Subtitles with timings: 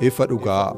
[0.00, 0.72] Ifa dhugaa.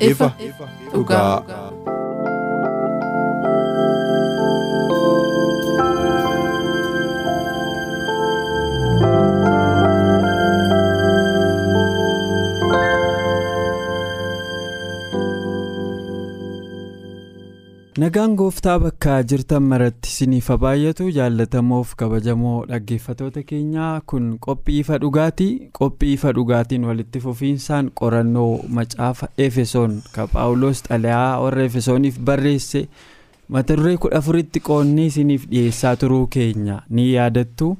[0.00, 0.28] ifa
[0.92, 1.67] dhugaa.
[17.98, 25.70] Nagaan gooftaa bakka jirtan maratti isiniif baay'atu jaallatamoof kabajamoo dhaggeeffatoota keenyaa kun qophii ifa dhugaatii.
[25.78, 32.84] Qophii ifa dhugaatiin walitti fufiinsaan qorannoo macaafa efesoon kan paawuloos xalayaa warra efesooniif barreesse
[33.56, 36.78] mata duree kudha afuritti qoonnee isiniif dhiyeessaa turuu keenya.
[36.90, 37.72] Ni yaadattu.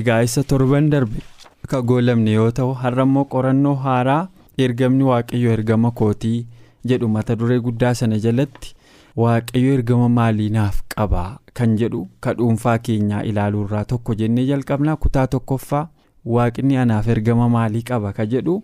[0.00, 1.20] Egaa isa torban darbe.
[1.64, 4.22] Akka goolamne yoo ta'u har'a immoo qorannoo haaraa
[4.58, 6.46] ergamni waaqayyo ergama kootii
[6.88, 8.74] jedhu mata duree guddaa sana jalatti.
[9.22, 11.22] Waaqayyo ergama maalii naaf qaba?
[11.56, 15.88] Kan jedhu ka dhuunfaa keenyaa ilaaluurraa tokko jennee jalqabnaa kutaa tokkoffaa?
[16.34, 18.56] Waaqni anaaf ergama maalii qaba ka jedhu?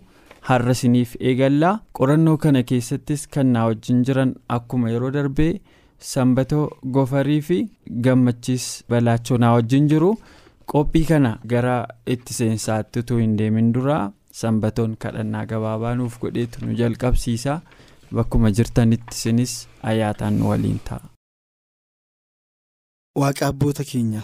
[0.47, 1.79] Har'a isiniif eegallaa?
[1.97, 5.51] Qorannoo kana keessattis kan naa wajjin jiran akkuma yeroo darbee
[6.11, 6.65] sanbatoo
[6.97, 7.57] gofarii fi
[8.07, 10.11] gammachiis balaachoo naa wajjin jiru.
[10.71, 11.75] Qophii kana gara
[12.13, 14.11] itti seensaatti utuu hin deemin duraa
[14.41, 17.59] sanbatoon kadhannaa gabaabaa nuuf godheetu nu jalqabsiisa.
[18.19, 19.53] Bakkuma jirtanitti isinis
[19.91, 21.01] ayyaataan nu waliin ta'a.
[23.21, 24.21] Waaqa abboota keenya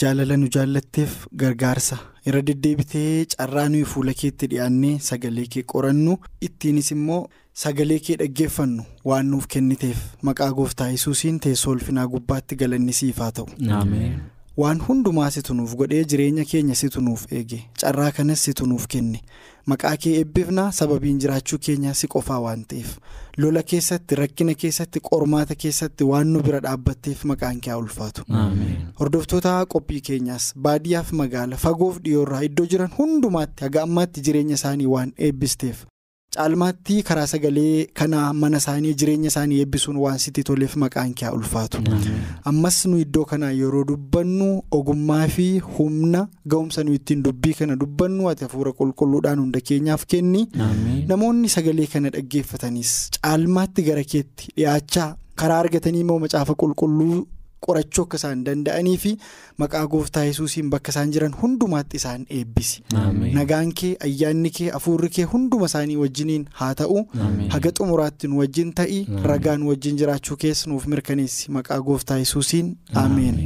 [0.00, 6.16] jaalala nu jaallatteef gargaarsa irra deddeebitee carraa nuyi fuula keetti dhiyaannee sagalee kee qorannu
[6.48, 7.20] ittiinis immoo
[7.64, 9.98] sagalee kee dhaggeeffannu waan nuuf kenniteef
[10.28, 13.46] maqaa gooftaa yesuusiin teessoo ulfinaa gubbaatti galanni siif haa ta'u.
[14.56, 19.20] Waan hundumaa situ nuuf godhee jireenya keenya situ nuuf eege carraa kanas situ nuuf kenne
[19.72, 22.90] maqaa kee eebbifnaa sababiin jiraachuu keenya si qofaa waan ta'eef
[23.44, 28.24] lola keessatti rakkina keessatti qormaata keessatti waan nu bira dhaabbatteef maqaan kee haa ulfaatu.
[29.00, 35.12] hordoftoota qophii keenyaas baadiyyaaf magaala fagoof dhiyoorraa iddoo jiran hundumaatti haga ammaatti jireenya isaanii waan
[35.18, 35.84] eebbisteef.
[36.36, 41.78] Caalmaatti karaa sagalee kana mana isaanii jireenya isaanii eebbisuun waan sitti toleef maqaan kee ulfaatu.
[42.50, 44.46] Ammas nu iddoo kanaa yeroo dubbannu
[44.78, 46.22] ogummaa fi humna
[46.54, 50.48] ga'umsa nu ittiin dubbii kana dubbannu ati hafuura qulqulluudhaan hunda keenyaaf kenni.
[51.08, 57.26] Namoonni sagalee kana dhaggeeffatanis caalmaatti gara keetti dhiyaachaa karaa argatanii immoo macaafa qulqulluu.
[57.66, 59.12] Qorachuu akka isaan danda'anii fi
[59.64, 62.82] maqaa gooftaa yesuusiin bakka isaan jiran hundumaatti isaan eebbisi.
[63.40, 67.04] Nagaan kee ayyaanni kee hafuurri kee hunduma isaanii wajjiniin haa ta'u.
[67.56, 69.04] Haga xumuraatti nu wajjin ta'i.
[69.32, 72.74] Ragaa nu wajjin jiraachuu keessa nuuf mirkaneessi maqaa gooftaa yesuusiin.
[73.04, 73.38] Ameen.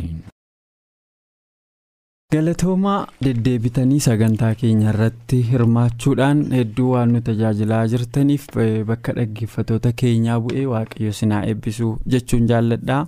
[2.35, 8.47] galatoomaa deddeebitanii sagantaa keenya irratti hirmaachuudhaan hedduu waan nu tajaajilaa jirtaniif
[8.89, 12.99] bakka dhaggeeffatoota keenyaa bu'ee waaqayyo sinaa eebbisuu jechuun jaalladha.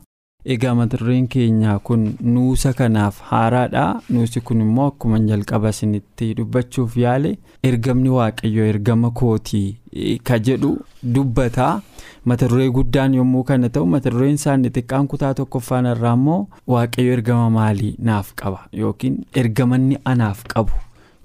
[0.54, 2.04] Egaa mata dureen keenyaa kun
[2.34, 3.84] nuusa kanaaf haaraadha.
[4.10, 7.32] Nuusi kun immoo akkuma jalqaba isinitti dubbachuuf yaale
[7.70, 10.70] ergamni waaqayyo ergama kootii ka jedhu
[11.14, 11.68] dubbata.
[12.24, 16.40] Mata duree guddaan yommuu kana ta'u mata dureen isaanii xiqqaan kutaa tokkoffaan irraa immoo
[16.74, 18.60] waaqayyo ergama maalii naaf qaba?
[18.72, 20.72] Yookiin ergamanni anaaf qabu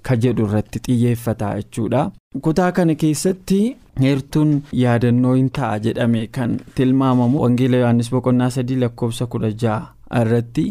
[0.02, 2.10] ka jedhu irratti xiyyeeffata jechuudha.
[2.48, 3.62] Kutaa kana keessatti.
[4.02, 4.52] Heertuun
[4.82, 9.82] yaadannoo hin ta'a jedhame kan tilmaamamu wangeela yohaannis boqonnaa sadii lakkoofsa kudha ja'a
[10.22, 10.64] irratti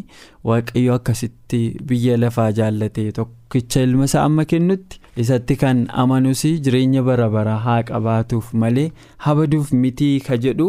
[0.50, 1.62] waaqayyo akkasitti
[1.92, 7.80] biyya lafaa jaallatee tokkicha ilma isaa amma kennutti isatti kan amanus jireenya bara bara haa
[7.90, 8.86] qabaatuuf malee
[9.26, 10.68] habaduuf mitii ka jedhu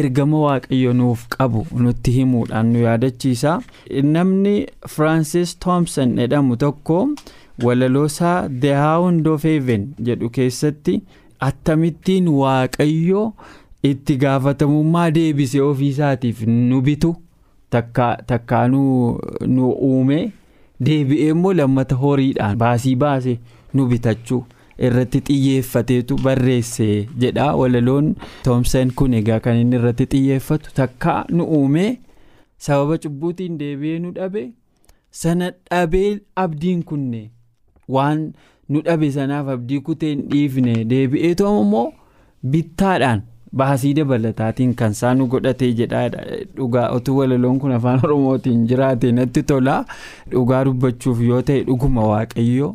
[0.00, 3.54] ergama waaqayyo nuuf qabu nutti himuudhaan nu yaadachiisa
[4.16, 4.54] namni
[4.96, 6.98] firaansis toomsan jedhamu tokko
[7.64, 11.00] walaloosaa the hound of heaven jedhu keessatti.
[11.48, 13.22] Attamittiin waaqayyo
[13.90, 17.14] itti gaafatamummaa deebisee ofiisaatiif nu bitu
[17.70, 20.18] takkaa nu uume
[20.88, 23.38] deebi'ee immoo lammata horiidhaan baasii baase
[23.74, 24.42] nu bitachuu
[24.88, 27.46] irratti xiyyeeffateetu barreesse jedha.
[27.60, 28.14] Walaloon
[28.44, 31.84] toomsan kun egaa kan inni irratti xiyyeeffatu takka nu uume
[32.68, 34.46] sababa cubbuutiin deebi'ee nu dhabe
[35.22, 37.22] sana dhabee abdiin kunne
[37.96, 38.24] waan
[38.70, 41.86] nu dhabe sanaaf abdii kuteen dhiifne deebi'ee to'amu immoo
[42.54, 43.22] bittaadhaan
[43.60, 46.20] baasii dabalataatiin kan isaa nu godhatee jedhaadha
[46.56, 49.76] dhugaa otuu walaloon kun afaan oromootiin jiraate natti tola
[50.34, 52.68] dhugaa dubbachuuf yoo ta'e dhuguma waaqayyo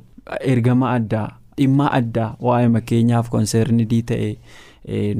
[0.53, 1.27] ergama addaa
[1.57, 4.31] dhimma addaa waa'ee keenyaaf konseernidii ta'e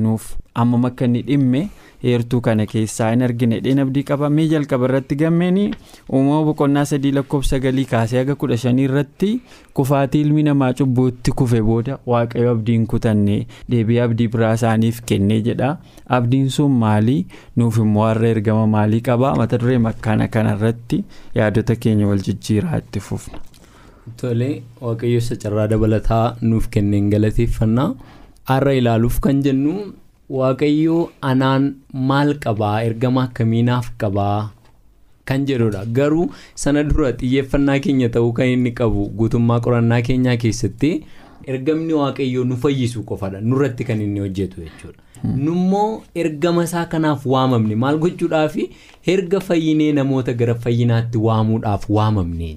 [0.07, 0.25] nuuf
[0.63, 1.61] amma akka inni dhimme
[2.03, 3.55] heertuu kana keessaa hin argine.
[3.65, 5.57] Dheen abdii qabamee jalqaba irratti gammeen
[6.13, 9.29] uumama boqonnaa sadii lakkoofsa sagalii kaasee haga kudha shanii irratti
[9.79, 13.37] kufaatii ilmi namaa cubbuutti kufe booda waaqayyo abdiin kutanne
[13.71, 15.71] deebi'ee abdii biraa isaaniif kennee jedha.
[16.19, 17.25] Abdiin sun maalii?
[17.57, 21.03] Nuuf immoo har'a ergama maalii qaba mata duree makkaana kanarratti
[21.41, 23.41] yaadota keenya wal jijjiiraa itti fufna.
[24.21, 24.49] Tole
[24.81, 27.89] waaqayyo isa carraa dabalataa nuuf kenneen galateeffannaa.
[28.49, 29.71] Har'a ilaaluuf kan jennu
[30.29, 32.81] waaqayyo anaan maal qabaa?
[32.83, 34.51] Ergama akkamiinaaf qabaa?
[35.25, 35.85] Kan jedhudha.
[35.85, 40.91] Garuu sana dura xiyyeeffannaa keenya ta'uu kan inni qabu guutummaa qorannaa keenyaa keessatti
[41.47, 43.41] ergamni waaqayyoo nu fayyisu qofadha.
[43.41, 45.01] Nurratti kan inni hojjetu jechuudha.
[45.45, 48.55] nummoo ergama isaa kanaaf waamamne maal gochuudhaaf
[49.13, 52.49] erga fayyinee namoota gara fayyinaatti waamuudhaaf waamamne.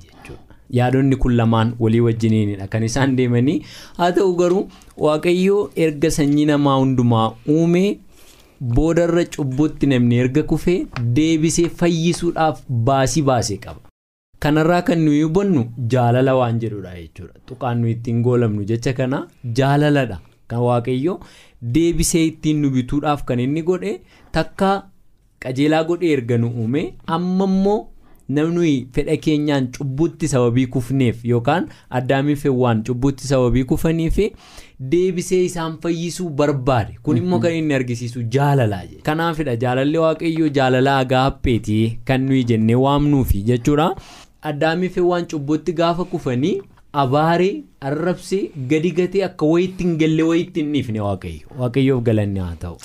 [0.76, 3.56] Yaadonni kun lamaan walii wajjiniinidha kan isaan deemanii
[3.98, 4.62] haa ta'u garuu
[5.06, 7.26] waaqayyoo erga sanyii namaa hundumaa
[7.56, 7.90] uumee
[8.76, 10.78] boodarra cubbutti namni erga kufee
[11.18, 13.80] deebisee fayyisuudhaaf baasii baasee qaba.
[14.44, 15.62] kanarraa kan nuyi hubannu
[15.92, 19.18] jaalala waan jedhudha jechuudha tuqaan nuyi ittiin goolamnu jecha kana
[19.60, 20.18] jaalaladha
[20.52, 21.16] kan waaqayyoo
[21.76, 23.94] deebisee ittiin nu bituudhaaf kan inni godhe
[24.36, 24.68] takka
[25.44, 26.82] qajeelaa godhee erga nu uume
[27.16, 27.80] amma immoo.
[28.36, 31.68] Namni fedha keenyaan cubbutti sababii kufneef yookaan
[32.00, 34.18] addaamiif waan cubbutti sababii kufaniif
[34.80, 36.94] deebisee isaan fayyisuu barbaade.
[37.02, 43.42] Kun immoo kan inni argisiisu jaalalaa kanaafidha jaalalli waaqayyoo jaalala agaappeetii kan nuyi jennee waamnuufi
[43.42, 43.94] jechuudha.
[44.42, 46.60] Addaamiif waan cubbutti gaafa kufanii
[46.92, 48.40] abaaree arrabsee
[48.70, 52.76] gadi gatee akka wayitti hin galle wayitti hin dhiifne waaqayyo waaqayyoof galanni haa ta'u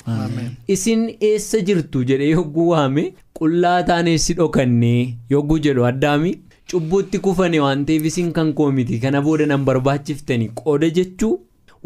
[0.74, 3.04] isin eessa jirtu jedhee yogguu waame
[3.40, 5.00] qullaa taaneessi dhokannee
[5.36, 6.34] yogguu jedhu addaami
[6.72, 11.32] cubbutti kufane waan ta'eef isin kan koo miti kana booda nan barbaachiftanii qooda jechuu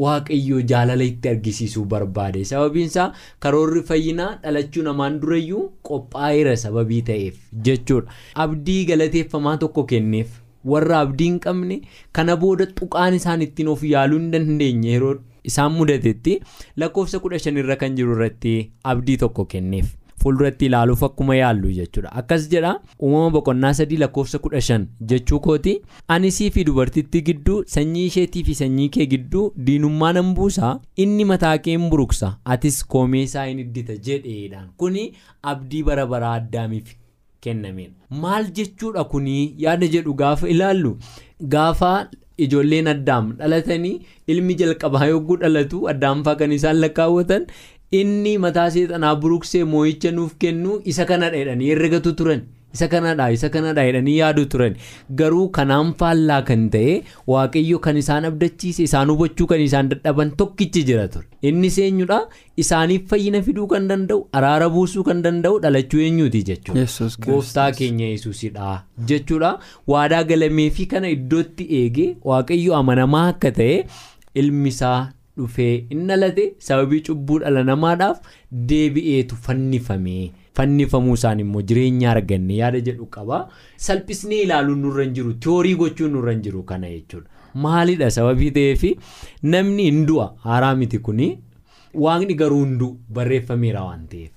[0.06, 3.06] waaqayyoo jaalala itti argisiisuu barbaade sababiinsaa
[3.46, 8.12] karoorri fayyinaa dhalachuu namaan durayyuu qophaa'eera sababii ta'eef jechuudha
[8.46, 10.28] abdii galateeffamaa tokko kenneef.
[10.72, 11.80] Warra abdii hin qabne
[12.18, 15.14] kana booda tuqaan isaan ittiin of yaaluu hin dandeenye yeroo
[15.52, 16.40] isaan mudatetti
[16.82, 18.58] lakkoofsa kudha shanirra kan jiru irratti
[18.92, 19.94] abdii tokko kenneef.
[20.22, 22.10] Fuulduratti ilaaluuf akkuma yaallu jechuudha.
[22.20, 22.72] Akkas jedha
[23.02, 25.74] uumama boqonnaa sadii lakkoofsa kudha shan jechuu kooti.
[26.14, 30.72] Anisii fi dubartittii gidduu sanyii isheetii fi sanyii kee gidduu diinummaa nan buusaa
[31.04, 34.68] inni mataa kee hin buruqsa atis koomeesaa hin iddita jedheedhaan.
[34.76, 35.12] Kuni
[35.54, 36.90] abdii bara baraa addaamiif
[37.40, 37.90] kennameen.
[38.11, 39.55] Maal jechuudha kunii?
[39.64, 40.96] Yaada jedhu gaafa ilaallu.
[41.55, 41.93] Gaafa
[42.38, 44.00] ijoolleen addaam dhalatanii
[44.32, 47.46] ilmi jalqabaa yogguu dhalatu addaamfaa kan isaan lakkaawwatan
[48.00, 52.43] inni mataa seexanaa buruqsee moo'icha nuuf kennu isa kana jedhanii herregatu turan
[52.76, 54.74] isa kanadha isa kanadha jedhanii yaadu turan.
[55.20, 56.94] Garuu kanaan faallaa kan ta'e
[57.34, 61.26] waaqayyo kan isaan abdachiise isaan hubachuu kan isaan dadhaban tokkichi jira ture.
[61.50, 62.20] Inni eenyudha
[62.64, 66.87] isaaniif fayyina fiduu kan danda'u araara buusuu kan danda'u dhalachuu eenyuuti jechuudha.
[67.26, 68.72] Gooftaa keenya yesuusidha
[69.12, 69.52] jechuudha
[69.94, 73.76] waadaa galamee fi kana iddootti eegee waaqayyo amanamaa akka ta'e
[74.42, 74.98] ilmisaa
[75.38, 78.18] dhufee inni dhalate sababii cubbuu dhala namaadhaaf
[78.72, 80.30] deebi'eetu fannifame.
[80.58, 83.40] Fannifamuu isaan immoo jireenya arganne yaada jedhu qaba.
[83.88, 87.28] Salphisnee ilaaluun nurra hin jiru tiyoorii gochuun nurra hin jiru kana jechuudha.
[87.66, 88.10] Maalidha?
[88.16, 88.84] Sababii ta'eef
[89.42, 90.30] namni hin du'a.
[90.46, 91.28] Haaraa miti kuni.
[92.06, 92.96] Waaqni garuu hin du'u.
[93.18, 94.30] Barreeffameera waan ta'eef.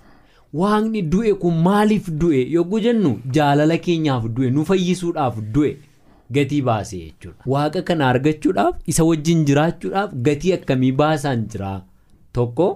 [0.64, 2.42] Waaqni du'e kun maaliif du'e?
[2.58, 5.74] Yogguu jennu jaalala keenyaaf du'e nu fayyisuudhaaf du'e.
[6.36, 7.44] gatii baase jechuudha.
[7.54, 11.72] Waaqa kana argachuudhaaf isa wajjin jiraachuudhaaf gatii akkamii baasaan jira.
[12.38, 12.68] Tokko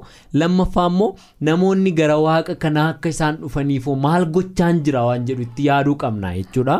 [0.42, 1.10] lammaffaa immoo
[1.50, 6.34] namoonni gara waaqa kanaa akka isaan dhufaniifoo maal gochaan jira waan jedhu itti yaaduu qabna
[6.38, 6.78] jechuudha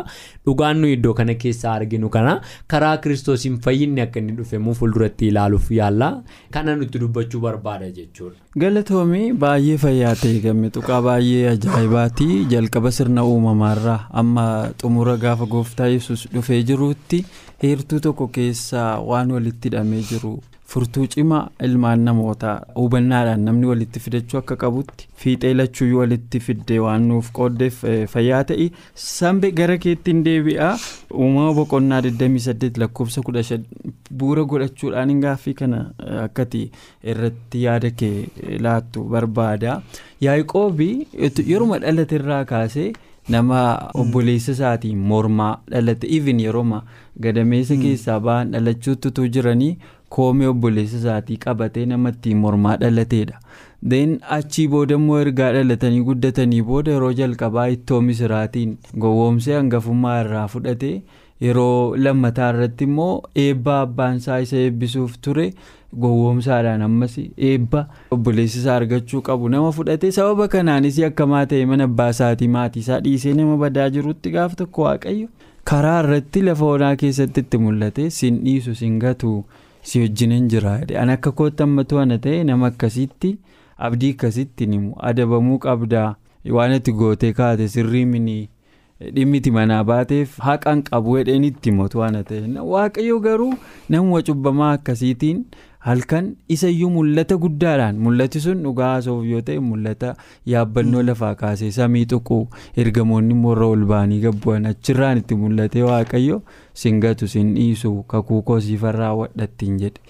[0.48, 2.34] dhugaan nu iddoo kana keessaa arginu kana
[2.74, 6.10] karaa kiristoosiin fayyinni akka inni dhufe immoo fuulduratti ilaaluuf yaalla
[6.58, 8.36] kana nutti dubbachuu barbaada jechuudha.
[8.62, 14.44] galatoomii baay'ee fayyaa ta'e gamme tuqaa baay'ee ajaa'ibaati jalqaba sirna uumamaarraa amma
[14.82, 17.24] xumura gaafa gooftaa yesus dhufee jiruutti
[17.64, 20.32] heertuu tokko keessaa waan walitti hidhamee jiru.
[20.72, 27.06] Furtuu cimaa ilmaan namootaa hubannaadhaan namni walitti fidachuu akka qabutti fiixee lachuu walitti fiddee waan
[27.10, 27.78] nuuf qooddeef
[28.14, 28.66] fayyaa ta'e.
[29.04, 30.72] Sambe gara keettiin deebi'aa
[31.14, 33.62] uumama boqonnaa 28 lakkoofsa 15
[34.18, 35.80] bu'uura godhachuudhaan gaaffii kana
[36.26, 36.62] akkati
[37.14, 38.28] irratti yaada kee
[38.68, 39.80] laattu barbaada.
[40.20, 40.94] Yaaqoobii
[41.52, 42.92] yeruma dhalaterraa kaasee
[43.34, 43.60] nama
[44.00, 46.80] obboleessa isaatiin mormaa dhalate even yeroo
[47.24, 49.76] gadameessa keessaa ba'an dhalachuutu jiranii
[50.08, 53.38] koomee obboleessa isaatii qabatee nama ittiin mormaa dhalateedha.
[53.90, 60.46] Deen achii booda immoo ergaa dhalatanii guddatanii booda yeroo jalqabaa ittoo misiraatiin gowwoomsee hangafummaa irraa
[60.54, 60.92] fudhate
[61.46, 65.44] yeroo lammataa irratti immoo eebba abbaan isaa isa eebbisuuf ture
[66.04, 67.18] gowwoomsaadhaan ammas
[67.50, 67.82] eebba
[68.16, 73.00] obboleessi isaa argachuu qabu nama fudhate sababa kanaanis akkamaa ta'e mana abbaa isaatii maatii isaa
[73.06, 75.28] dhiisee nama badaa jirutti gaaf tokko waaqayyo
[75.72, 79.32] karaa irratti lafa onaa keessatti itti mul'ate sin dhiisu sin gatu
[79.88, 83.38] si wajjin jira an akka kootti ammatu ana ta'e nama akkasitti.
[83.86, 86.14] abdii akkasitti himu adabamuu qabdaa.
[86.56, 88.36] Waan itti gootee kaate sirrii mini
[89.16, 92.40] dhimmiti manaa baateef haqan qabu hedheen itti himatu waan ta'e
[92.72, 93.50] waaqayyo garuu
[93.94, 95.42] namuma cubbamaa akkasiitiin
[95.88, 97.96] halkan isayyuu mul'ata guddaadhaan.
[98.06, 100.14] Mul'ati sun dhugaa haasa'uuf yoo ta'e mul'ata
[100.52, 102.38] yaabbannoo lafaa kaasee samii tuquu
[102.84, 105.82] ergamoonni morra ol ba'anii gabbu'an achirraan itti mul'ate.
[105.90, 106.42] Waaqayyo
[106.84, 110.00] singatu sin dhiisu kakuu koosiifarraa wadhattiin jedhe.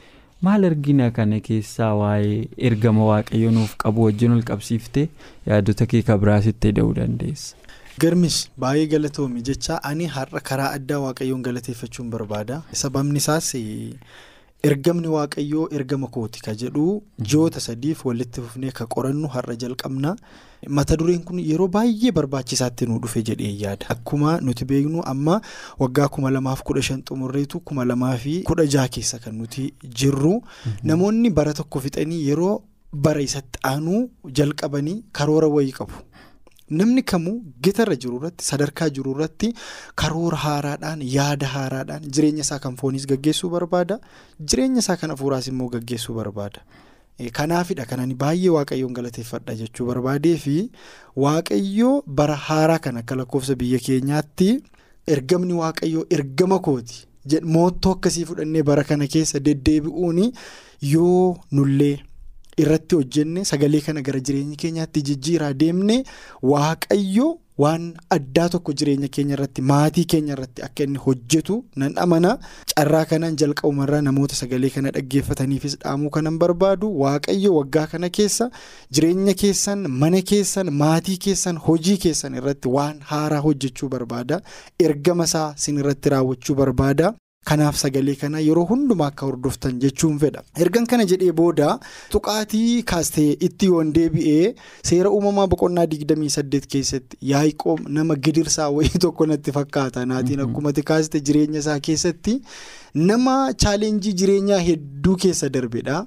[0.47, 2.35] maal argina kana keessaa waa'ee
[2.71, 5.04] ergama waaqayyo nuuf qabu wajjin ol qabsiiftee
[5.50, 7.56] yaadota kee kabiraasitti da'uu dandeessa.
[8.02, 12.61] Garmis baay'ee galatoomi jecha ani har'a karaa addaa waaqayyoon galateeffachuun barbaada.
[12.83, 13.49] Sababni isaas
[14.62, 20.16] ergamni waaqayyoo ergama kooti ka jedhu ji'oota sadiif walitti fufnee ka qorannu har'a jalqabna.
[20.68, 23.86] Mata dureen kun yeroo baay'ee barbaachisaatti nu dhufe jedhee yaada.
[23.88, 25.40] Akkuma nuti beeknu amma
[25.78, 30.40] waggaa kuma lamaaf kudha shan xumurreetu kuma lamaa fi kudha jaha keessa kan nuti jirru.
[30.82, 35.92] Namoonni bara tokko fixanii yeroo bara isatti aanuu jalqabanii karoora wayii qabu.
[36.70, 39.52] Namni kamuu gitarra jiru irratti sadarkaa jiru irratti
[40.02, 43.99] karoora haaraadhaan yaada haaraadhaan jireenya isaa kan fooniis gaggeessuu barbaada
[44.40, 46.61] jireenya isaa kan hafuuraas immoo gaggeessuu barbaada.
[47.32, 50.56] Kanaafidha kan ani baay'ee waaqayyoon galateeffadha jechuu barbaadee fi
[51.26, 54.49] waaqayyoo bara haaraa kan akka lakkoofsa biyya keenyaatti
[55.06, 57.06] ergamni waaqayyoo ergama kooti
[57.54, 60.20] moottoo akkasii fudhannee bara kana keessa deddeebi'uun
[60.92, 61.96] yoo nullee.
[62.64, 65.96] Irratti hojjenne sagalee kana gara jireenya keenyaatti jijjiiraa deemne
[66.52, 67.26] waaqayyo
[67.62, 67.84] waan
[68.16, 72.32] addaa tokko jireenya keenya irratti maatii keenya irratti akka inni hojjetu nan amana.
[72.75, 76.90] Carraa kanaan jalqabumarraa namoota sagalee kana dhaggeeffataniifis dhaamuu kanan barbaadu.
[77.00, 78.50] Waaqayyo waggaa kana keessa
[78.92, 84.40] jireenya keessan mana keessan maatii keessan hojii keessan irratti waan haaraa hojjechuu barbaada.
[84.78, 87.14] Ergama isaa sin irratti raawwachuu barbaada.
[87.49, 90.41] Kanaaf sagalee kana yeroo hundumaa akka hordoftan jechuun fedha.
[90.65, 91.69] Ergan kana jedhee booda
[92.15, 94.55] tuqaatii kaastee itti yoon deebi'ee
[94.91, 100.05] seera uumamaa boqonnaa 28 keessatti yaa'ii nama gidirsaa wayii tokko natti fakkaata.
[100.12, 102.35] Naatiin akkuma kaaste jireenya isaa keessatti
[102.95, 103.35] nama
[103.65, 106.05] chaalenjii jireenyaa hedduu keessa darbedha.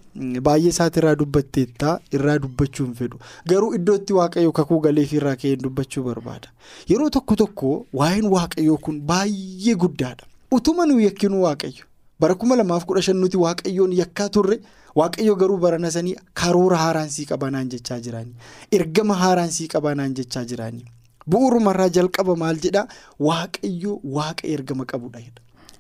[0.48, 3.18] Baay'ee isaati irraa dubbatteetta irraa dubbachuun fedhu.
[3.48, 6.52] Garuu iddootti waaqayyo kakuu galeef irraa ka'een dubbachuu barbaada.
[6.90, 10.26] Yeroo tokko tokko waa'een waaqayyoo kun baay'ee guddaadha.
[10.52, 11.84] Utuma nu yakkinuu waaqayyo.
[12.20, 14.60] Bara kuma lamaaf kudha shan nuti waaqayyoon yakkaa turre
[14.96, 18.34] waaqayyo garuu barana sanii karoora haaraan sii qabanaan jechaa jiraani
[18.72, 20.84] ergama haaraan sii qabanaan jechaa jiraani
[21.30, 22.88] bu'uurumarraa jalqaba maal jedhaa?
[23.20, 25.22] Waaqayyo waaqa ergama qabudha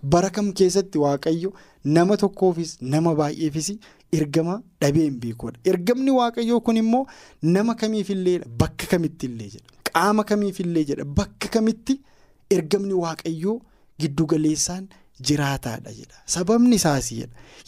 [0.04, 1.52] bara kam keessatti waaqayyo
[1.84, 3.72] nama tokkoofis nama baay'eefis
[4.14, 7.06] ergama dhabee hin beekudha ergamni waaqayyoo kun immoo
[7.42, 9.68] nama kamiifillee bakka kamittillee jedha.
[9.92, 11.04] Qaama kamiifillee jedha?
[11.06, 12.00] Bakka kamitti
[12.50, 13.60] ergamni waaqayyoo.
[14.00, 14.88] Giddugaleessaan
[15.28, 16.18] jiraataadha jedha.
[16.26, 17.12] Sababni isaas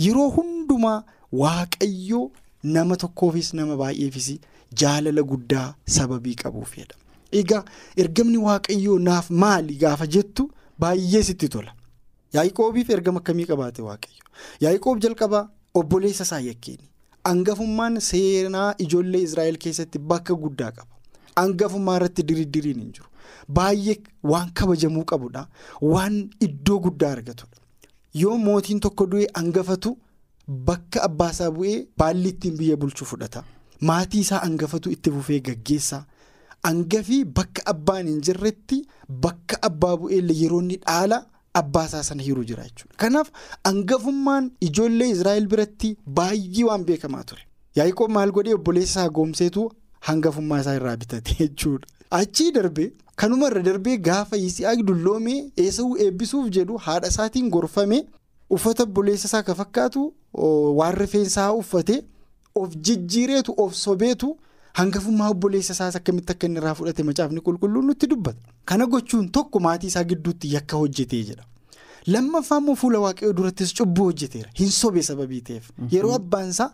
[0.06, 1.04] yeroo hundumaa
[1.42, 2.32] waaqayyoo
[2.64, 4.28] nama tokkoofis nama baay'eefis
[4.82, 6.96] jaalala guddaa sababii qabuuf jedha.
[7.42, 7.64] Egaa
[8.04, 11.74] ergamni waaqayyoo naaf maali gaafa jettu baay'ee sitti tola.
[12.36, 14.24] Yaa'ikoobiif ergama akkamii qabaate waaqayyo?
[14.66, 15.44] Yaa'ikoob jalqabaa
[15.80, 16.86] obboleessa isaa yakkeeni.
[17.30, 20.94] Hangafummaan seenaa ijoollee israa'el keessatti bakka guddaa qaba.
[21.42, 23.08] Hangafummaa irratti diriiriin hin jiru.
[23.60, 25.48] Baay'ee waan kabajamuu qabudha.
[25.82, 27.58] Waan iddoo guddaa argatudha.
[28.14, 29.98] Yoo mootiin tokko du'e hangafatu
[30.70, 33.44] bakka abbaasaa bu'ee baalli ittiin biyya bulchuu fudhata.
[33.90, 36.06] Maatii isaa hangafatu itti fufee gaggeessa.
[36.64, 38.82] Hangafii bakka abbaan hin jirretti
[39.26, 41.18] bakka abbaa bu'ee yeroo inni dhaala
[41.62, 42.96] abbaasaa sana hiruu jira jechuudha.
[42.98, 43.32] Kanaaf
[43.70, 47.42] hangafummaan ijoollee Israa'el biratti baay'ee waan beekamaa ture.
[47.76, 49.64] Yaa'ikoon maal godhee obboleessa isaa goomseetu
[50.10, 51.88] hangafummaa isaa irraa bitate jechuudha.
[52.20, 58.00] Achii darbee kanuma irra darbee gaafa Yisihaaq dulloomee eesawuu eebbisuuf jedhu haadha isaatiin gorfame
[58.58, 60.06] uffata obboleessa isaa kan fakkaatu
[60.80, 62.00] waan rifeensaa uffatee
[62.62, 64.30] of jijjiireetu of sobeetu
[64.80, 68.40] hangafummaa obboleessa isaas akkamitti akka inni irraa fudhate macaafni qulqulluun nutti dubbata.
[68.66, 71.44] Kana gochuun tokko maatii isaa gidduutti yakka hojjetee jedha.
[72.08, 76.70] Lammaffaa immoo fuula waaqayyoo durattis cubbuu hojjeteera hin sobe sababii ta'eef yeroo abbaan isaa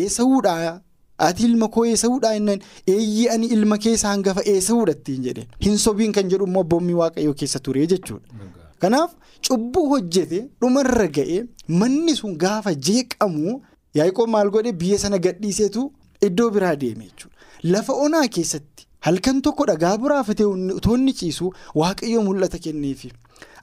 [0.00, 0.80] eesawuudhaa
[1.26, 2.60] ati ilma koo eesawuudhaa innaan
[2.94, 5.48] eeyyii ani ilma keessa hangafa eesawuudha ittiin jedheen.
[5.66, 8.46] Hin sobiin kan jedhu immoo abboommii waaqayyoo keessa ture jechuudha.
[8.84, 9.14] Kanaaf
[9.48, 11.40] cubbuu hojjete dhumarra ga'ee
[11.82, 13.60] manni sun gaafa jeeqamu
[14.00, 14.72] yaa'ikoon maal godhe?
[14.72, 15.86] Biyya sana gadhiiseetu
[16.30, 17.36] iddoo biraa deeme jechuudha.
[17.72, 20.46] Lafa onaa keessatti halkan tokko dhagaa buraafatee
[20.80, 23.10] utoonni ciisu waaqayyoo mul'ata kenneefi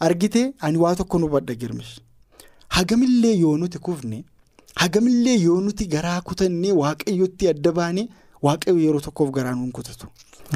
[0.07, 1.93] argitee ani waa tokko nu badha girmish.
[2.75, 4.23] Hagamillee yoo nuti kufne
[4.83, 8.09] hagamillee yoo nuti garaa kutannee waaqayyotti adda baane
[8.47, 10.07] waaqayyo yeroo tokkoof garaa nuun kutatu.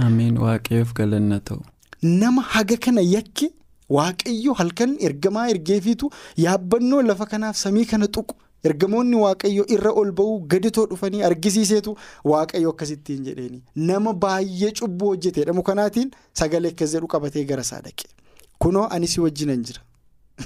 [0.05, 1.61] Amiin waaqayyoof galanna ta'u.
[2.03, 3.51] Nama haga kana yakke
[3.97, 6.11] waaqayyo halkan ergamaa ergeefiitu
[6.45, 8.35] yaabbannoo lafa kanaaf samii kana tuqu.
[8.63, 11.95] ergamoonni waaqayyo irra ol ba'uu gaditoo dhufanii argisiiseetu
[12.31, 16.09] waaqayyo akkasittiin jedheeni nama baay'ee cubbuu hojjeteedha mukanaatiin
[16.41, 18.09] sagalee akkas jedhu qabatee gara isaa dhaqe
[18.65, 19.81] kunoo ani si wajjinan jira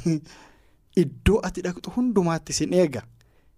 [1.03, 3.01] iddoo ati dhaqxu hundumaatti sin eega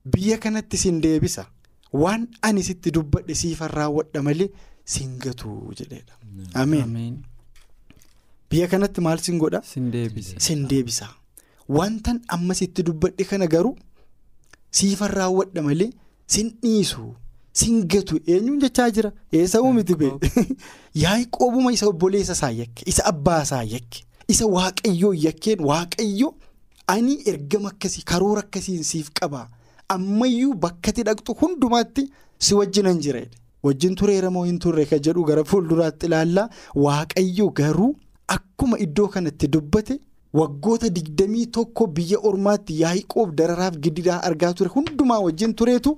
[0.06, 1.46] biyya kanatti sin deebisa.
[1.94, 4.50] Waan ani sitti dubbadhe siifan raawwadha malee
[4.86, 6.14] sin gatu jedheedha.
[6.54, 7.24] Ameen
[8.50, 9.62] biyya kanatti maal sin godha?
[9.64, 9.92] Sin
[10.70, 11.08] deebisa.
[11.68, 13.76] Wantan amma sitti dubbadhe kana garuu.
[14.78, 15.92] siifan raawwadha malee
[16.34, 17.04] sin dhiisu
[17.60, 19.12] sin gatu eenyuun jechaa jira?
[19.40, 20.12] Eessa'uu miti bee
[21.04, 26.30] yaa'ii isa obboleessa isaa yakke isa abbaa isaa yakke isa waaqayyoo yakkeen waaqayyo
[26.94, 29.48] ani ergama akkasii karoora akkasiin siif qaba
[29.90, 33.22] ammayyuu bakkatti dhaqxu hundumaatti si wajjinan jira
[33.64, 37.96] wajjin tureera moo hin turre kan jedhu gara fuulduraatti ilaallaa waaqayyo garuu
[38.28, 40.00] akkuma iddoo kanatti dubbate.
[40.40, 45.94] waggoota digdamii tokko biyya ormaatti yaa'ii dararaaf giddiidhaa argaa ture hundumaa wajjin tureetu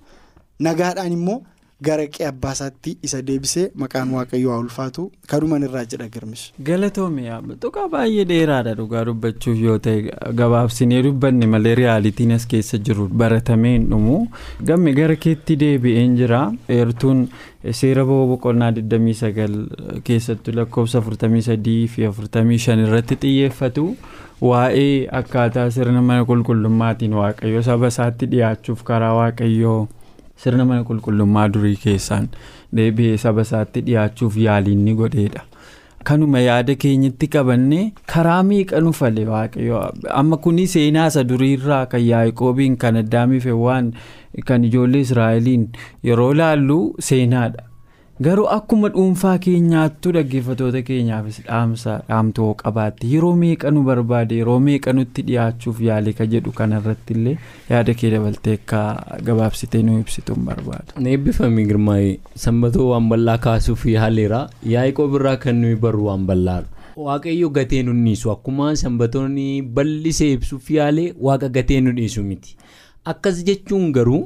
[0.66, 1.38] nagaadhaan immoo
[1.86, 5.04] gara qe'ee abbaasaatti isa deebisee maqaan waaqayyoo haa ulfaatu
[5.34, 6.44] kanuman irraa jedha girmish.
[6.70, 10.02] galatoomii tuqaa baay'ee dheeraadha dhugaa dubbachuuf yoo ta'e
[10.42, 14.18] gabaabsinee dubbanne malee riyaalitiin as keessa jiru baratamee hin dhumu
[14.72, 16.42] gamme gara keetti deebi'een jira
[16.78, 17.28] eertuun
[17.82, 23.86] seera boqonnaa 29 keessattuu lakkoofsa 43 fi 45 irratti xiyyeeffatu.
[24.48, 29.80] waa'ee akkaataa sirna mana qulqullummaatiin waaqayyo saba isaatti dhiyaachuuf karaa waaqayyoo
[30.44, 32.28] sirna mana qulqullummaa durii keessaan
[32.80, 35.42] deebi'ee saba isaatti dhiyaachuuf yaaliin ni godheedha.
[36.08, 39.80] kanuma yaada keenyatti qabannee karaa meeqa nu fale waaqayyo
[40.20, 43.90] amma kuni seenaa isa duriirraa kan yaa'ikoobiin kan addaamiif waan
[44.52, 45.66] kan ijoollee israa'eliin
[46.10, 46.78] yeroo laallu
[47.10, 47.64] seenaadha.
[48.26, 54.94] Garuu akkuma dhuunfaa keenyaattuu dhaggeeffatoota keenyaafis dhaamsa dhaamtoo qabaatti yeroo meeqa nu barbaade yeroo meeqa
[55.00, 57.36] nutti dhiyaachuuf yaale ka jedhu kanarratti illee
[57.74, 58.80] yaada kee dabaltee akka
[59.28, 60.98] gabaabsitee nu ibsituun barbaada.
[61.12, 64.40] eebbifamii girmaa'ee sanbatoo waan bal'aa kaasuuf yaaleera
[64.74, 66.68] yaa'ikoo birraa kan nuyi barru waan bal'aadha.
[67.10, 69.46] waaqayyo gatee nu dhiisu akkuma sanbatoonni
[69.78, 72.56] bal'isee ibsuuf yaale waaqa gatee nu dhiisu miti
[73.14, 74.24] akkas jechuun garuu.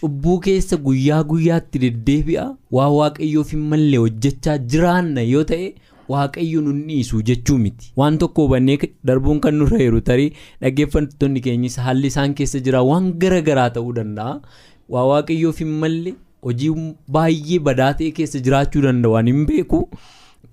[0.00, 2.44] Cubbuu keessa guyyaa guyyaatti deddeebi'a.
[2.76, 5.66] Waa waaqayyoof hin malle hojjechaa jiraanna yoo ta'e
[6.14, 7.92] waaqayyo nu dhiisu jechuu miti.
[7.96, 8.78] Waan tokko hubannee
[9.10, 10.30] darbuun kan nurra jiru tarii
[10.62, 14.40] dhaggeeffattoonni keenyis haalli isaan keessa jira waan gara garaa ta'uu danda'a.
[14.88, 16.14] Waa waaqayyoof hin malle
[16.48, 16.72] hojii
[17.18, 19.82] baay'ee badaa ta'e keessa jiraachuu danda'a waan hin beeku.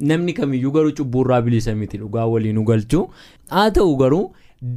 [0.10, 1.97] Namni kamiyyuu garuu cubbuurraa bilisa miti.
[2.04, 3.08] Dhugaa waliin galchuu
[3.56, 4.26] haa ta'u garuu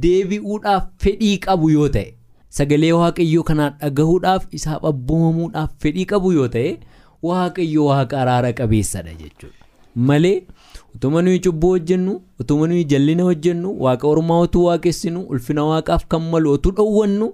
[0.05, 2.07] deebi'uudhaaf fedhii qabu yoo ta'e.
[2.57, 6.71] Sagalee waaqayyoo kanaan dhagahuudhaaf isaaf abboomamuudhaaf fedhii qabu yoo ta'e
[7.29, 9.55] waaqayyo waaqa araara qabeessadha jechuudha.
[9.95, 10.43] Malee
[10.95, 16.21] utuma nuyi cubbuu hojjennu utuma nuyi jallina hojjennu waaqa ormaa otuu waaqessinu ulfina waaqaaf kan
[16.31, 17.27] malu otuu dhowwannu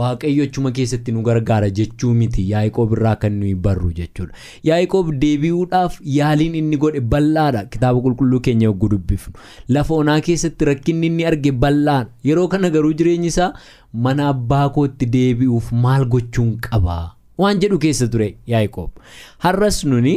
[0.00, 2.44] waaqayyo achuma keessatti nu gargaara jechuu miti.
[2.50, 4.32] Yaa'ikoob irraa kan nuyi barru jechuudha.
[4.68, 7.64] Yaa'ikoob deebi'uudhaaf yaaliin inni godhe bal'aadha.
[7.72, 9.34] Kitaaba qulqulluu keenya yogguu dubbifnu.
[9.68, 12.08] Lafa onaa keessatti rakkinni inni arge bal'aadha.
[12.24, 13.52] Yeroo kana garuu jireenyi isaa
[14.06, 17.02] mana abbaa kootti deebi'uuf maal gochuun qabaa?
[17.38, 18.90] Waan jedhu keessa ture yaa'ikoob
[19.44, 20.12] har'as nuni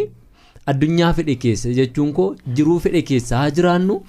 [0.72, 2.28] addunyaa fedhe keessa jechuun koo
[2.60, 4.00] jiruu fedhe keessa haa jiraannu.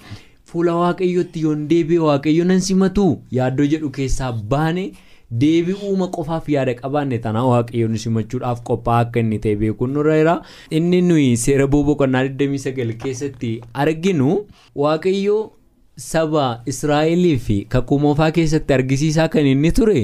[0.51, 3.05] Fuula waaqayyootti yoon deebi'e waaqayyo nan simatu.
[3.37, 4.85] Yaaddoo jedhu keessaa baane.
[5.31, 10.35] Deebi'uuma qofaaf yaada qabaanne tanaa waaqayyoon simachuudhaaf qophaa'aa akka inni ta'e beekuun nurra jira
[10.79, 13.51] inni nuyi seera boqonnaa 29 keessatti
[13.83, 14.29] arginu
[14.83, 15.37] waaqayyo
[16.05, 20.03] saba israa'elii fi kakuu moofaa keessatti argisiisaa kan inni ture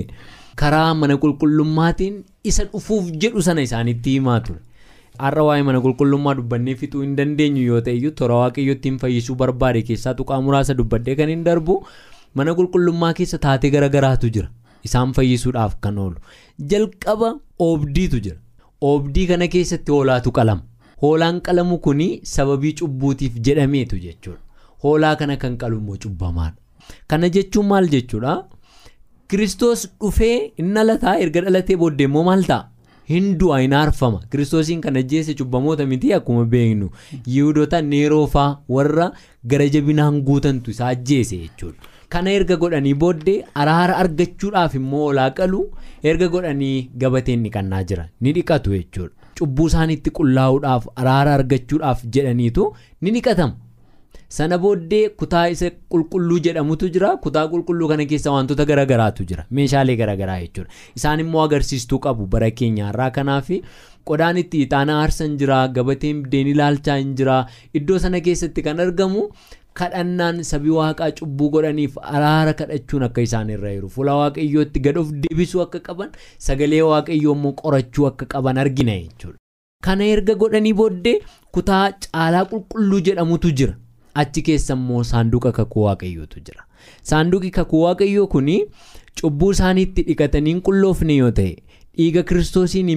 [0.61, 2.17] karaa mana qulqullummaatiin
[2.51, 4.59] isa dhufuuf jedhu sana isaanitti himaa ture.
[5.23, 9.81] har'a waa'ee mana qulqullummaa dubbannee fixuu hin dandeenyu yoo ta'eyyuu toora waaqayyo ittiin fayyisuu barbaade
[9.89, 11.75] keessaa tuqaa muraasa dubbadhee kan hin darbu
[12.41, 14.49] mana qulqullummaa keessa taatee garagaraatu jira.
[14.89, 16.15] Isaan fayyisuudhaaf kan oolu.
[16.71, 17.33] Jalqaba
[17.67, 18.37] oobdiitu jira.
[18.81, 20.63] Oobdii kana keessatti hoolaatu qalama.
[21.01, 24.39] Hoolaan qalamu kun sababii cubbuutiif jedhameetu jechuudha.
[24.83, 26.55] Hoolaa kana kan qalu immoo cubbamaadha.
[27.07, 28.43] Kana jechuun maal jechuudha?
[29.27, 32.67] Kiristoos dhufee inni dhalataa erga dhalatee booddee immoo maal ta'a?
[33.11, 34.19] Hin du'a hin aarfama.
[34.31, 36.89] Kiristoosiin kan ajjeese cubbamoota miti akkuma beeknu.
[37.27, 39.07] Yihudoota neeroofaa warra
[39.53, 41.77] gara jabinaan guutantu isaa ajjeese jechuudha.
[42.13, 45.61] Kana erga godhanii booddee araara argachuudhaaf immoo olaa qalu
[46.11, 49.13] erga godhanii gabateen dhiqannaa jira ni dhiqatu jechuudha.
[49.39, 52.71] Cubbuu isaaniitti qullaa'uudhaaf araara argachuudhaaf jedhaniitu
[53.01, 53.55] ni dhiqatama.
[54.35, 57.09] sana booddee kutaa isa qulqulluu jedhamutu jira.
[57.23, 59.43] Kutaa qulqulluu kana keessa wantoota garaagaraatu jira.
[59.57, 60.69] Meeshaalee garaagaraa jechuudha.
[60.99, 63.51] Isaan immoo agarsiistuu qabu bara keenyaarraa kanaaf
[64.11, 67.35] qodaan itti ixaana aarsan jira gabateen biddeen ilaalchaa hin jira.
[67.81, 69.27] Iddoo sana keessatti kan argamu
[69.81, 73.89] kadhannaan sabii waaqaa cubbuu godhaniif araara kadhachuun akka isaan irra jiru.
[73.89, 76.11] Fuula waaqayyootti gad of deebisuu akka qaban
[76.47, 79.37] sagalee waaqayyoo immoo qorachuu akka qaban argina jechuudha.
[79.83, 81.15] Kana erga godhanii booddee
[81.51, 83.75] kutaa caalaa qulqulluu jedhamutu jira.
[84.21, 86.63] achi keessa immoo saanduqa kakuu waaqayyootu jira.
[87.11, 88.49] Saanduqi kakuu waaqayyoo kun
[89.21, 91.55] cubbuu isaaniitti dhiqatanii hin qulloofne yoo ta'e
[91.97, 92.91] dhiiga kiristoosiin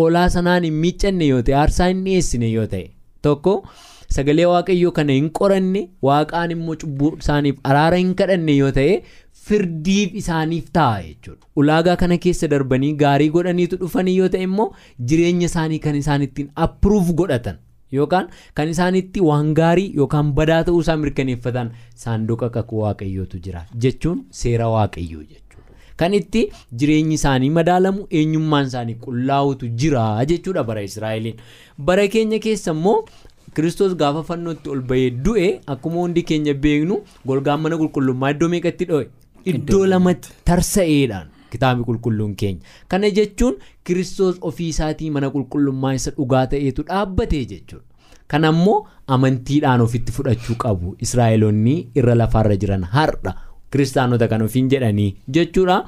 [0.00, 2.84] oolaa sanaan hin miiccanne yoo ta'e aarsaa hin dhiyeessine yoo ta'e
[3.28, 3.54] tokko
[4.16, 8.94] sagalee waaqayyoo kana hin qoranne waaqaan immoo cubbuu isaaniif araara hin kadhanne yoo ta'e
[9.48, 14.68] firdiif isaaniif ta'a jechuudha ulaagaa kana keessa darbanii gaarii godhaniitu dhufanii yoo ta'e immoo
[15.12, 17.56] jireenya isaanii kan isaan ittiin appruuf godhatan.
[17.98, 18.26] yookaan
[18.58, 21.70] kan isaanitti waan gaarii yookaan badaa ta'uu isaa mirkaneeffatan
[22.02, 26.42] saanduqa kakuu waaqayyootu jira jechuun seera waaqayyoo jechuudha kan itti
[26.82, 31.36] jireenyi isaanii madaalamu eenyummaan isaanii qullaa'utu jira jechuudha bara israa'eliin
[31.90, 32.94] bara keenya keessa immoo
[33.54, 38.84] kiristoos gaafa fannootti ol bahee du'e akkuma hundi keenya beeknu golgaan mana qulqullummaa iddoo meeqatti
[38.92, 39.06] dho'e.
[39.52, 41.28] Iddoo lamatti tarsa'eedhaan.
[41.52, 42.60] kitaabni qulqulluun keenya.
[42.88, 47.84] Kana jechuun kiristoos ofii isaatii mana qulqullummaa isa dhugaa ta'eetu dhaabbatee jechuudha.
[48.30, 48.76] Kana immoo
[49.14, 53.32] amantiidhaan ofitti fudhachuu qabu israa'eloonni irra lafaarra jiran har'a
[53.72, 55.08] kiristaanota kan ofiin jedhanii
[55.38, 55.78] jechuudha.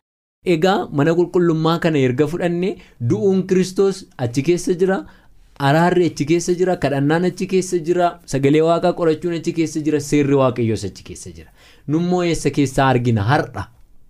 [0.54, 2.70] Egaa mana qulqullummaa kana erga fudhanne
[3.10, 4.98] du'uun kiristoos achi keessa jira
[5.68, 10.34] araarri achi keessa jira kadhannaan achi keessa jira sagalee waaqaa qorachuun achi keessa jira seerri
[10.42, 11.50] waaqayyoos achi keessa jira.
[11.88, 13.22] Nummoo eessa keessaa argina?
[13.30, 13.64] Har'a.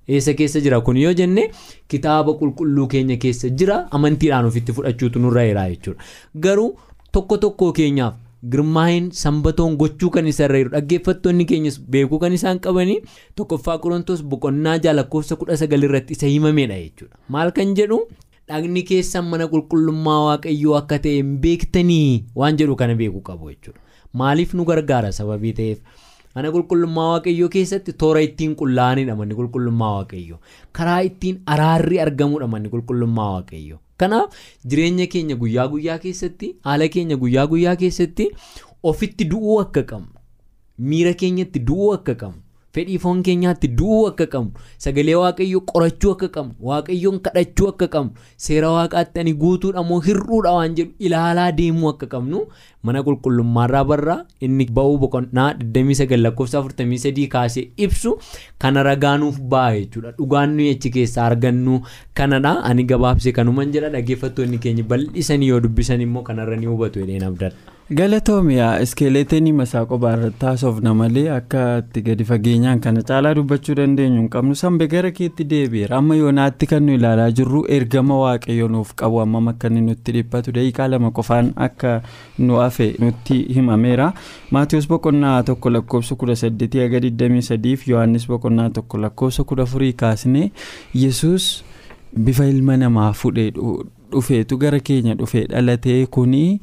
[0.08, 0.80] eessa keessa jira?
[0.86, 1.42] Kun yoo jenne
[1.88, 6.02] kitaaba qulqulluu keenya keessa jira amantiidhaan ofitti fudhachuutu nurra jira jechuudha.
[6.46, 6.70] Garuu
[7.12, 8.14] tokko tokko keenyaaf
[8.52, 12.98] girmaa'in sanbatoon gochuu kan isa irra jiru dhaggeeffattoonni keenyas beekuu kan isaan qabanii
[13.40, 17.16] tokkoffaa qorontoos boqonnaa jaalakkoofsa kudha sagal irratti isa himamedha jechuudha.
[17.28, 18.00] Maal kan jedhu
[18.48, 23.80] dhagni keessan mana qulqullummaa waaqayyoo akka ta'e beektanii waan jedhu kana beekuu qabu jechuudha.
[24.22, 25.78] Maaliif nu gargaara sababii ta'eef.
[26.36, 30.38] mana qulqullummaa waaqayyoo keessatti toora ittiin qullaa'anidha manni qulqullummaa waaqayyoo.
[30.78, 33.78] Karaa ittiin araarri argamudha manni qulqullummaa waaqayyoo.
[34.02, 34.30] Kanaaf
[34.72, 38.28] jireenya keenya guyyaa guyyaa keessatti haala keenya guyyaa guyyaa keessatti
[38.92, 42.40] ofitti du'uu akka qabnu miira keenyatti du'uu akka qabnu
[42.76, 44.52] fedhii foon keenyaatti du'uu akka qabnu
[44.84, 48.12] sagalee waaqayyoo qorachuu akka qabnu waaqayyoon kadhachuu akka qabnu
[48.46, 52.40] seera waaqaatti ani guutuudha moo hir'uudha waan jedhu ilaalaa deemuu akka qabnu
[52.88, 58.14] mana qulqullummaarraa barraa inni ba'uu boqonnaa 29 lakkoofsa 43 kaasee ibsu
[58.64, 61.76] kana ragaanuuf ba'a jechuudha dhugaan nuyi achi keessaa argannu
[62.20, 67.24] kanadha ani gabaabse kanuman jedha dhaggeeffattoonni keenya bal'isanii yoo dubbisan immoo kanarra ni hubatu jedheen
[67.30, 67.71] abdadha.
[67.90, 74.18] Galatoomiyaa iskeeleetii masaa qophaa irratti haasofna malee akka itti gadi fageenyaan kana caalaa dubbachuu dandeenyu
[74.20, 78.92] hin qabnu sanbe gara keetti deebi'eera amma yoonaatti kan nu ilaalaa jirru ergama waaqayyo nuuf
[79.02, 81.96] qabu hammam akka inni nutti dhiphatu daqiiqaa lama qofaan akka
[82.38, 84.12] nu hafe nutti himameera
[84.50, 89.92] maatiyoos boqonnaa tokko lakkoofsa kudha saddeetii haga 23 fi yohaannis boqonnaa tokko lakkoofsa kudha afurii
[90.04, 90.46] kaasnee
[90.94, 91.50] yesus
[92.30, 93.50] bifa ilma namaa fudhee
[94.12, 96.60] dhufeetu gara keenya dhufee dhalatee kunii.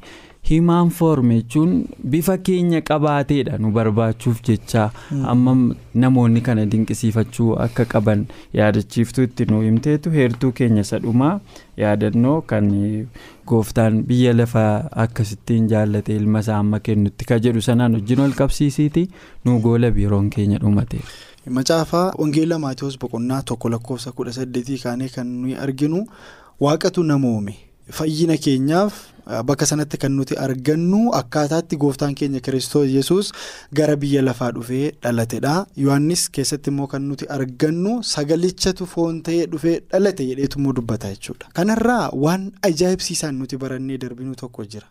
[0.49, 4.89] Himaan foorme jechuun bifa keenya qabaateedha nu barbaachuuf jecha.
[5.33, 11.39] Amma namoonni kana dinqisiifachuu akka qaban yaadachiiftuu itti nu himteetu heertuu keenya sadhumaa
[11.77, 12.71] yaadannoo kan
[13.47, 19.09] gooftaan biyya lafaa akkasittiin jaallate ilma isaa amma kennutti ka jedhu sanaan wajjin ol qabsiisiiti.
[19.45, 20.99] Nu goola biiroon keenya dhumate.
[21.49, 26.05] macaafaa wangeela maatiyoos boqonnaa tokko lakkoofsa kudha saddeetii kaanee kan nuyi arginu.
[26.59, 27.55] Waaqatu nama uume
[27.91, 28.93] fayyina keenyaaf.
[29.45, 33.31] Bakka sanatti kan nuti argannu akkaataatti gooftaan keenya kiristoos yesus
[33.73, 35.65] gara biyya lafaa dhufee dhalatedha.
[35.77, 41.47] Yohannis keessatti immoo kan nuti argannu sagalichatu foon ta'ee dhufee dhalate jedheetummoo dubbata jechuudha.
[41.53, 44.87] Kanarraa waan ajaa'ibsiisaan nuti barannee darbinu tokko jira.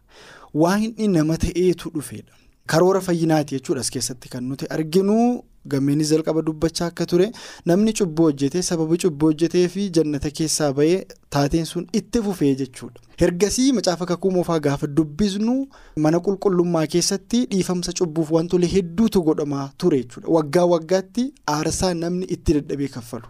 [0.55, 2.33] Waan inni nama ta'eetu dhufedha
[2.67, 5.43] karoora fayyinaati jechuudha as keessatti kan nuti arginu.
[5.67, 7.31] Gammeenis jalqaba dubbachaa akka ture.
[7.67, 13.01] Namni cubbuu hojjetee sababa cubbuu hojjetee fi jannata keessaa bahee taateen sun itti fufee jechuudha.
[13.27, 15.55] ergasii macaafa kakuu moofaa gaafa dubbisnu
[16.03, 20.29] mana qulqullummaa keessatti dhiifamsa cubbuuf wantoota hedduutu godhamaa ture jechuudha.
[20.37, 23.27] Waggaa waggaatti aarsaa namni itti dadhabee kaffalu.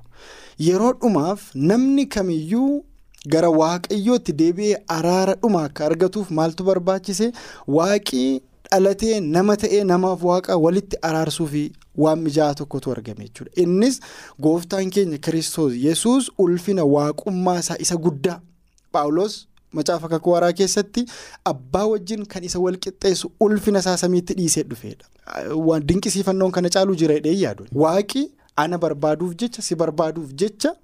[0.67, 2.85] Yeroo dhumaaf namni kamiyyuu
[3.35, 7.33] gara waaqayyootti deebi'ee araara dhuma akka argatuuf maaltu barbaachise?
[7.77, 11.63] Waaqii dhalatee nama ta'ee namaaf waaqa walitti araarsuu fi
[12.05, 13.53] waan mijaa'aa tokkotu argame jechuudha.
[13.63, 14.01] Innis
[14.47, 18.41] gooftaan keenya kiristoos yesus ulfina waaqummaa isaa isa guddaa
[18.93, 19.37] paawulos
[19.79, 21.05] macaafa kakuu haaraa keessatti
[21.53, 25.05] abbaa wajjin kan isa wal qixxeessu ulfina isaa samiitti dhiisee dhufeedha.
[25.89, 27.67] Dinqisiifannoon kana caaluu jira jedhee yaadu.
[27.75, 30.75] Waaqi ana barbaaduuf jecha si barbaaduuf jecha.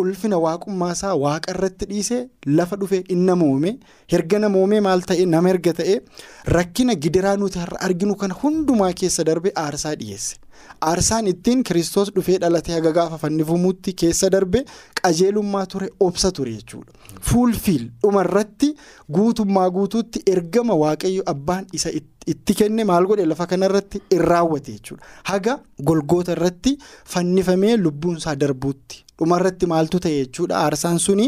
[0.00, 2.18] ulfina waaqummaa isaa waaqa irratti dhiisee
[2.58, 3.70] lafa dhufee inni nama uume
[4.12, 5.96] herga nama uume maal ta'e nama erga ta'e
[6.56, 10.36] rakkina gidiraa nuti arginu kana hundumaa keessa darbe aarsaa dhiyeesse.
[10.90, 14.64] Aarsaan ittiin kiristoos dhufee dhalatee haga gaafa fannifamuutti keessa darbe
[15.02, 16.92] qajeelummaa ture obsa ture jechuudha.
[17.20, 18.74] Fuulfiil dhumarratti
[19.18, 21.90] guutummaa guutuutti ergama waaqayyo abbaan isa
[22.26, 25.04] itti kenne maal godhe lafa kanarratti in raawwate jechuudha.
[25.24, 29.04] Haga golgoota irratti fannifamee lubbuunsaa darbuutti.
[29.20, 31.24] dhumarratti maaltu ta'e jechuudha aarsaan suni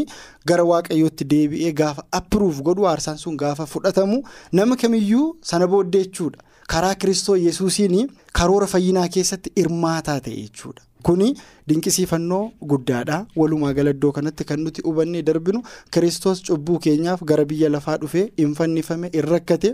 [0.49, 4.17] gara waaqayyootti deebi'ee gaafa appiruuf godhu aarsaan sun gaafa fudhatamu
[4.59, 6.39] nama kamiyyuu sana booddee jechuudha
[6.73, 8.09] karaa kiristoo yesuusiin
[8.39, 10.81] karoora fayyinaa keessatti hirmaataa ta'e jechuudha.
[11.07, 11.27] Kuni
[11.69, 15.59] dinqisiifannoo guddaadha walumaa gala iddoo kanatti kan nuti hubannee darbinu
[15.93, 19.73] kiristoos cubbuu keenyaaf gara biyya lafaa dhufee hin fannifame hin rakkate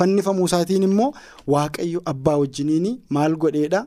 [0.00, 1.10] fannifamuu isaatiin immoo
[1.54, 3.80] waaqayyo abbaa wajjiniin maal godheedha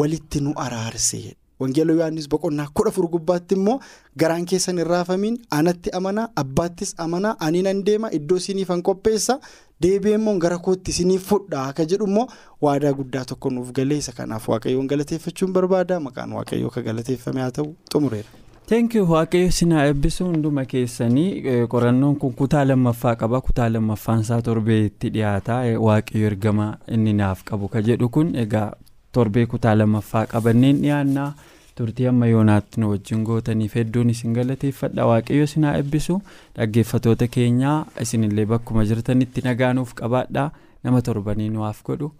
[0.00, 1.20] walitti nu araarse.
[1.60, 3.78] Wangeela Yohaannis boqonnaa kudha afur gubbaatti immoo
[4.22, 9.38] garaan keessan hin raafamiin anatti amanaa abbaattis amanaa ani nan deema iddoo isiniif an qopheessa
[9.86, 12.26] deebi'ee immoo gara kootti isiniif fudhaa akka jedhu immoo
[12.68, 17.74] waadaa guddaa tokko nuuf galeessa kanaaf waaqayyoon galateeffachuun barbaada maqaan waaqayyoo akka galateeffame haa ta'u
[17.92, 18.28] xumureera.
[18.70, 25.10] Teenkii waaqayyo sinaa eebbisuu hunduma keessanii qorannoon kun kutaa lammaffaa qaba kutaa lammaffaan isaa torbeetti
[25.18, 26.66] dhiyaata waaqayyo ergama
[26.96, 28.72] inni naaf qabu ka jedhu kun egaa.
[29.12, 31.30] Torbee kutaa lammaffaa qabanneen dhiyaannaa
[31.78, 36.20] turtii amma yoonaatti nu wajjin gootaniif hedduun isin galateeffadha waaqayyo sinaa eebbisu
[36.58, 40.50] dhaggeeffatoota keenyaa isinillee bakkuma jirtanitti nagaanuuf qabaadha
[40.84, 42.12] nama torbanii nuwaaf godhu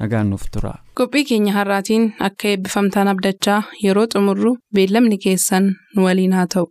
[0.00, 0.74] nagaanuuf tura.
[0.98, 6.66] qophii keenya har'aatiin akka eebbifamtaan abdachaa yeroo xumurru beellamni keessan nu waliin haa ta'u.